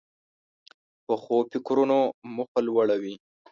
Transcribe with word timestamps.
پخو 1.05 1.37
فکرونو 1.51 1.99
موخه 2.35 2.59
لوړه 2.67 2.95
وي 3.01 3.15